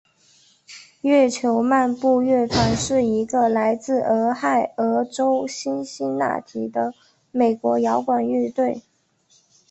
[1.01, 6.95] 月球漫步乐团是一个来自俄亥俄州辛辛那提的
[7.31, 8.81] 美国摇滚乐队。